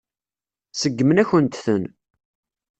Seggmen-akent-ten. 0.71 1.83